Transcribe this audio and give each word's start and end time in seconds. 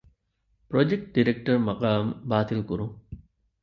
ޕްރޮޖެކްޓް 0.69 1.07
ޑިރެކްޓަރ 1.15 1.57
މަޤާމް 1.67 2.11
ބާތިލްކުރުން 2.29 2.95